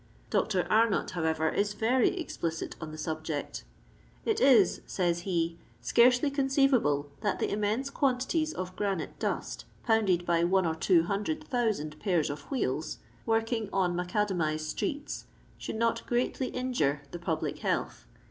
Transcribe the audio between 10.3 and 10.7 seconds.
one